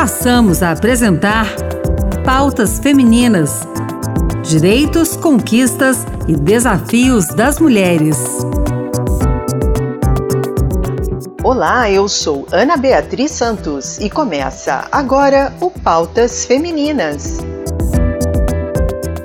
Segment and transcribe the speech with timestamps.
[0.00, 1.46] passamos a apresentar
[2.24, 3.68] Pautas Femininas:
[4.42, 8.16] Direitos, Conquistas e Desafios das Mulheres.
[11.44, 17.36] Olá, eu sou Ana Beatriz Santos e começa agora o Pautas Femininas.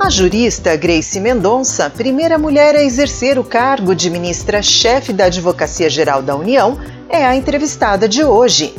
[0.00, 6.20] A jurista Grace Mendonça, primeira mulher a exercer o cargo de ministra-chefe da Advocacia Geral
[6.20, 6.76] da União,
[7.08, 8.74] é a entrevistada de hoje.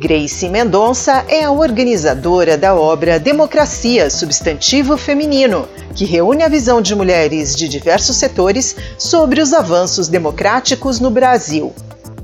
[0.00, 6.94] Grace Mendonça é a organizadora da obra Democracia Substantivo Feminino, que reúne a visão de
[6.94, 11.74] mulheres de diversos setores sobre os avanços democráticos no Brasil.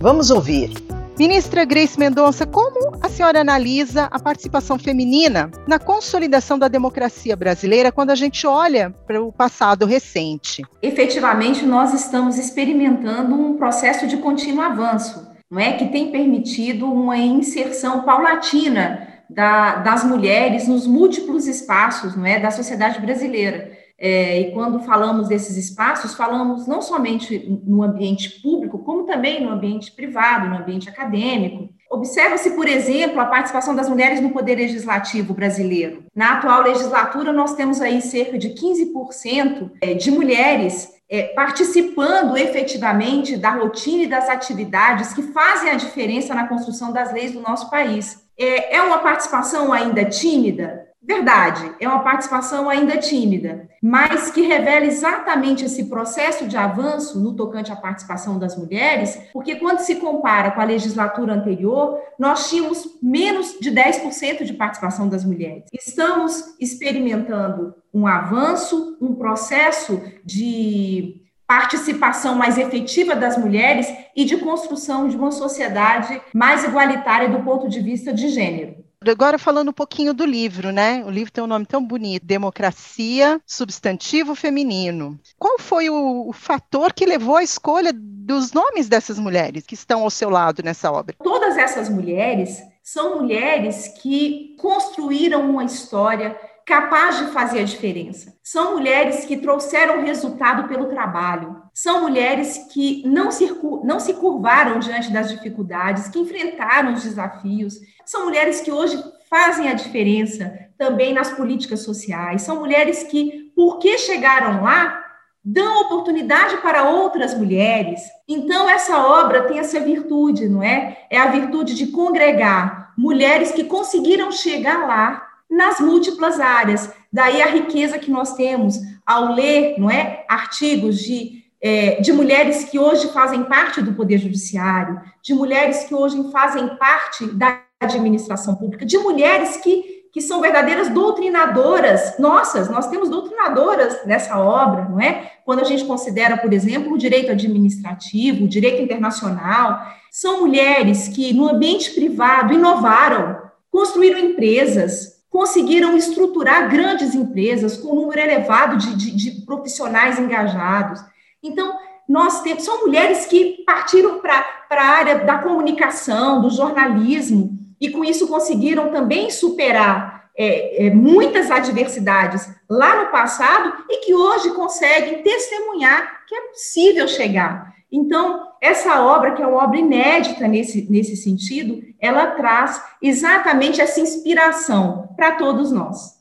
[0.01, 0.73] Vamos ouvir.
[1.19, 7.93] Ministra Grace Mendonça, como a senhora analisa a participação feminina na consolidação da democracia brasileira
[7.93, 10.63] quando a gente olha para o passado recente?
[10.81, 17.17] Efetivamente, nós estamos experimentando um processo de contínuo avanço não é, que tem permitido uma
[17.17, 23.77] inserção paulatina da, das mulheres nos múltiplos espaços, não é, da sociedade brasileira.
[23.99, 29.51] É, e quando falamos desses espaços, falamos não somente no ambiente público, como também no
[29.51, 31.71] ambiente privado, no ambiente acadêmico.
[31.97, 36.05] Observa-se, por exemplo, a participação das mulheres no poder legislativo brasileiro.
[36.15, 43.37] Na atual legislatura, nós temos aí cerca de 15% é, de mulheres é, participando efetivamente
[43.37, 47.71] da rotina e das atividades que fazem a diferença na construção das leis do nosso
[47.71, 48.26] país.
[48.39, 50.87] É, é uma participação ainda tímida?
[51.07, 57.37] Verdade, é uma participação ainda tímida, mas que revela exatamente esse processo de avanço no
[57.37, 62.99] tocante à participação das mulheres, porque quando se compara com a legislatura anterior, nós tínhamos
[63.01, 65.63] menos de 10% de participação das mulheres.
[65.73, 75.09] Estamos experimentando um avanço, um processo de participação mais efetiva das mulheres e de construção
[75.09, 78.85] de uma sociedade mais igualitária do ponto de vista de gênero.
[79.07, 81.05] Agora falando um pouquinho do livro, né?
[81.05, 85.19] O livro tem um nome tão bonito, Democracia, Substantivo Feminino.
[85.39, 90.03] Qual foi o, o fator que levou à escolha dos nomes dessas mulheres que estão
[90.03, 91.15] ao seu lado nessa obra?
[91.23, 98.37] Todas essas mulheres são mulheres que construíram uma história capaz de fazer a diferença.
[98.43, 101.63] São mulheres que trouxeram resultado pelo trabalho.
[101.73, 103.49] São mulheres que não se,
[103.85, 107.79] não se curvaram diante das dificuldades, que enfrentaram os desafios.
[108.05, 109.01] São mulheres que hoje
[109.31, 112.43] fazem a diferença também nas políticas sociais.
[112.43, 115.05] São mulheres que, porque chegaram lá,
[115.45, 118.01] dão oportunidade para outras mulheres.
[118.27, 121.07] Então, essa obra tem essa virtude, não é?
[121.09, 126.93] É a virtude de congregar mulheres que conseguiram chegar lá nas múltiplas áreas.
[127.13, 132.65] Daí a riqueza que nós temos ao ler, não é, artigos de, é, de mulheres
[132.65, 138.55] que hoje fazem parte do poder judiciário, de mulheres que hoje fazem parte da administração
[138.55, 144.99] pública, de mulheres que que são verdadeiras doutrinadoras nossas, nós temos doutrinadoras nessa obra, não
[144.99, 145.33] é?
[145.45, 149.79] Quando a gente considera, por exemplo, o direito administrativo, o direito internacional,
[150.11, 157.95] são mulheres que no ambiente privado inovaram, construíram empresas, conseguiram estruturar grandes empresas com um
[157.97, 160.99] número elevado de, de, de profissionais engajados.
[161.43, 161.79] Então,
[162.09, 168.03] nós temos, são mulheres que partiram para a área da comunicação, do jornalismo, e com
[168.03, 175.23] isso conseguiram também superar é, é, muitas adversidades lá no passado e que hoje conseguem
[175.23, 177.75] testemunhar que é possível chegar.
[177.91, 184.01] Então, essa obra, que é uma obra inédita nesse, nesse sentido, ela traz exatamente essa
[184.01, 186.17] inspiração para todos nós.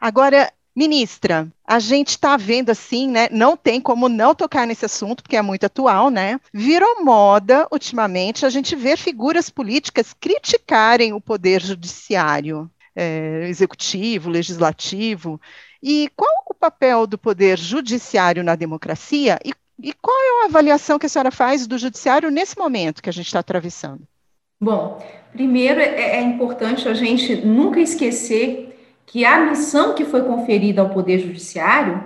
[0.00, 3.28] Agora, ministra, a gente está vendo assim, né?
[3.32, 6.38] Não tem como não tocar nesse assunto, porque é muito atual, né?
[6.52, 15.40] Virou moda, ultimamente, a gente ver figuras políticas criticarem o poder judiciário, é, executivo, legislativo.
[15.82, 19.52] E qual o papel do poder judiciário na democracia e
[19.82, 23.12] e qual é a avaliação que a senhora faz do judiciário nesse momento que a
[23.12, 24.00] gente está atravessando?
[24.58, 28.74] Bom, primeiro é, é importante a gente nunca esquecer
[29.04, 32.02] que a missão que foi conferida ao Poder Judiciário,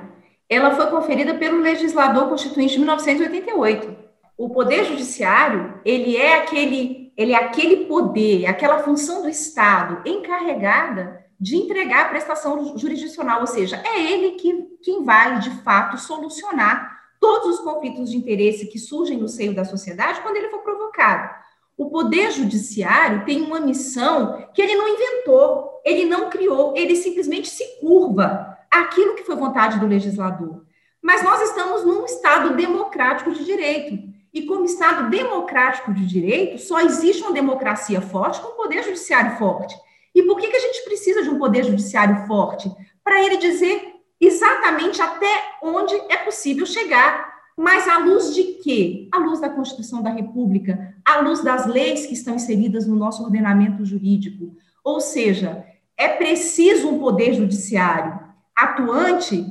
[0.48, 3.96] ela foi conferida pelo legislador constituinte de 1988.
[4.36, 11.22] O Poder Judiciário, ele é aquele, ele é aquele poder, aquela função do Estado encarregada
[11.38, 16.98] de entregar a prestação jurisdicional, ou seja, é ele que, quem vai, de fato, solucionar
[17.20, 21.28] todos os conflitos de interesse que surgem no seio da sociedade quando ele for provocado.
[21.76, 27.50] O poder judiciário tem uma missão que ele não inventou, ele não criou, ele simplesmente
[27.50, 30.64] se curva àquilo que foi vontade do legislador.
[31.02, 34.09] Mas nós estamos num Estado democrático de direito.
[34.32, 39.36] E como Estado democrático de direito, só existe uma democracia forte com um poder judiciário
[39.36, 39.76] forte.
[40.14, 42.70] E por que, que a gente precisa de um poder judiciário forte?
[43.02, 47.30] Para ele dizer exatamente até onde é possível chegar.
[47.56, 49.08] Mas à luz de quê?
[49.12, 53.22] À luz da Constituição da República, à luz das leis que estão inseridas no nosso
[53.22, 54.56] ordenamento jurídico.
[54.82, 55.64] Ou seja,
[55.96, 58.18] é preciso um poder judiciário
[58.56, 59.44] atuante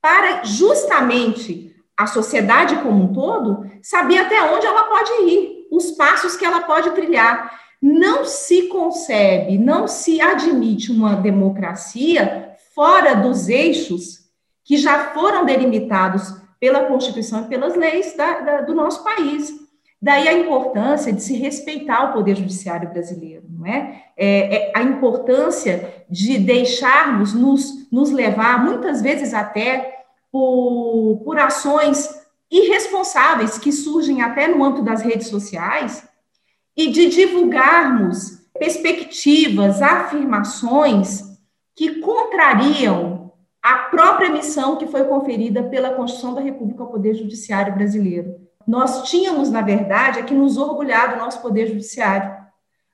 [0.00, 1.69] para justamente
[2.00, 6.62] a sociedade como um todo saber até onde ela pode ir, os passos que ela
[6.62, 7.58] pode trilhar.
[7.80, 14.20] Não se concebe, não se admite uma democracia fora dos eixos
[14.64, 19.52] que já foram delimitados pela Constituição e pelas leis da, da, do nosso país.
[20.00, 24.04] Daí a importância de se respeitar o Poder Judiciário brasileiro, não é?
[24.16, 29.99] é, é a importância de deixarmos nos, nos levar, muitas vezes até
[30.30, 32.08] por, por ações
[32.50, 36.08] irresponsáveis que surgem até no âmbito das redes sociais,
[36.76, 41.22] e de divulgarmos perspectivas, afirmações
[41.74, 43.32] que contrariam
[43.62, 48.34] a própria missão que foi conferida pela Constituição da República ao Poder Judiciário brasileiro.
[48.66, 52.34] Nós tínhamos, na verdade, é que nos orgulhar do nosso Poder Judiciário.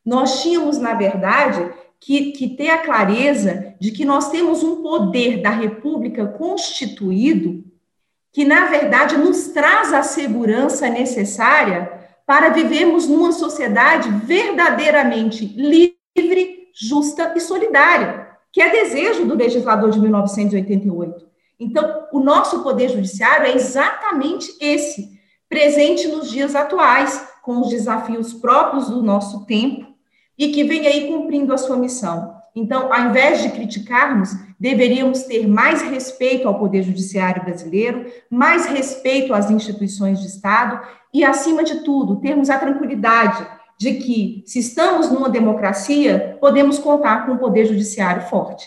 [0.04, 5.42] Nós tínhamos, na verdade, que, que ter a clareza de que nós temos um poder
[5.42, 7.64] da República constituído
[8.32, 11.90] que, na verdade, nos traz a segurança necessária
[12.26, 19.98] para vivermos numa sociedade verdadeiramente livre, justa e solidária, que é desejo do legislador de
[19.98, 21.26] 1988.
[21.58, 25.18] Então, o nosso poder judiciário é exatamente esse,
[25.48, 29.95] presente nos dias atuais, com os desafios próprios do nosso tempo
[30.38, 32.36] e que vem aí cumprindo a sua missão.
[32.54, 39.34] Então, ao invés de criticarmos, deveríamos ter mais respeito ao Poder Judiciário brasileiro, mais respeito
[39.34, 40.80] às instituições de Estado
[41.12, 43.46] e, acima de tudo, termos a tranquilidade
[43.78, 48.66] de que, se estamos numa democracia, podemos contar com um Poder Judiciário forte.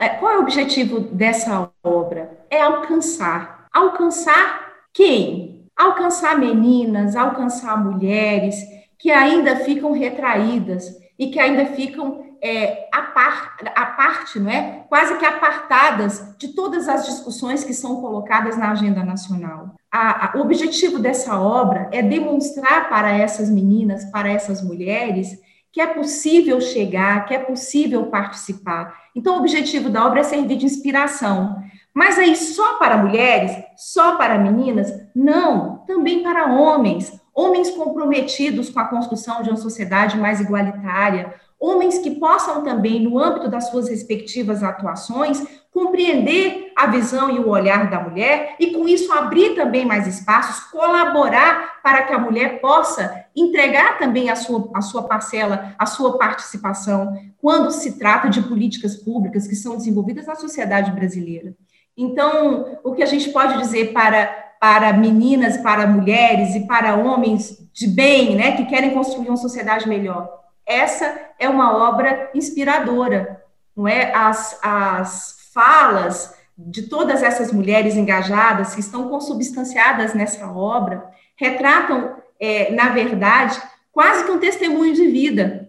[0.00, 2.38] É, qual é o objetivo dessa obra?
[2.50, 3.66] É alcançar.
[3.72, 5.64] Alcançar quem?
[5.76, 8.56] Alcançar meninas, alcançar mulheres
[8.98, 14.84] que ainda ficam retraídas e que ainda ficam é, a, par, a parte, não é?
[14.88, 19.74] quase que apartadas de todas as discussões que são colocadas na agenda nacional.
[19.90, 25.38] A, a, o objetivo dessa obra é demonstrar para essas meninas, para essas mulheres,
[25.72, 28.94] que é possível chegar, que é possível participar.
[29.14, 31.56] Então, o objetivo da obra é servir de inspiração.
[31.92, 33.52] Mas aí, só para mulheres?
[33.76, 34.92] Só para meninas?
[35.14, 37.20] Não, também para homens.
[37.36, 43.18] Homens comprometidos com a construção de uma sociedade mais igualitária, homens que possam também, no
[43.18, 48.88] âmbito das suas respectivas atuações, compreender a visão e o olhar da mulher e, com
[48.88, 54.70] isso, abrir também mais espaços, colaborar para que a mulher possa entregar também a sua,
[54.74, 60.26] a sua parcela, a sua participação, quando se trata de políticas públicas que são desenvolvidas
[60.26, 61.54] na sociedade brasileira.
[61.96, 67.58] Então, o que a gente pode dizer para, para meninas, para mulheres e para homens
[67.72, 70.36] de bem, né, que querem construir uma sociedade melhor?
[70.66, 73.44] essa é uma obra inspiradora,
[73.74, 74.12] não é?
[74.12, 82.72] As, as falas de todas essas mulheres engajadas que estão consubstanciadas nessa obra retratam, é,
[82.72, 83.60] na verdade,
[83.92, 85.68] quase que um testemunho de vida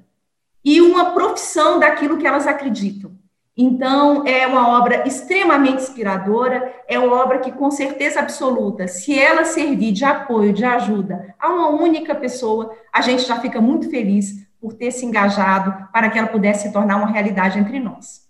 [0.66, 3.12] e uma profissão daquilo que elas acreditam.
[3.58, 9.44] Então, é uma obra extremamente inspiradora, é uma obra que, com certeza absoluta, se ela
[9.44, 14.48] servir de apoio, de ajuda a uma única pessoa, a gente já fica muito feliz,
[14.60, 18.28] por ter se engajado para que ela pudesse se tornar uma realidade entre nós.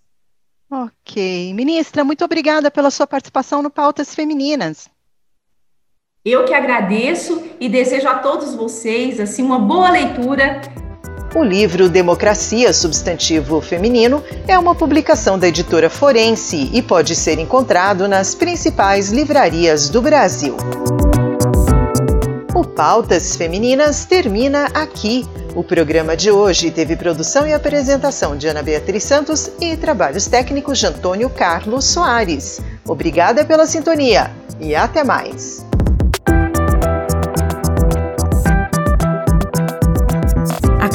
[0.70, 1.54] Ok.
[1.54, 4.88] Ministra, muito obrigada pela sua participação no Pautas Femininas.
[6.24, 10.60] Eu que agradeço e desejo a todos vocês assim uma boa leitura.
[11.34, 18.08] O livro Democracia Substantivo Feminino é uma publicação da editora Forense e pode ser encontrado
[18.08, 20.56] nas principais livrarias do Brasil.
[22.54, 25.26] O Pautas Femininas termina aqui.
[25.54, 30.78] O programa de hoje teve produção e apresentação de Ana Beatriz Santos e trabalhos técnicos
[30.78, 32.58] de Antônio Carlos Soares.
[32.86, 35.67] Obrigada pela sintonia e até mais.